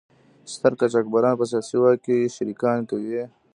[0.53, 3.19] ستر قاچاقبران په سیاسي واک کې شریکان کوي.